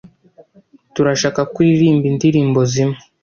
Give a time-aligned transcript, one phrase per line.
[0.93, 2.97] Turashaka ko uririmba indirimbo zimwe.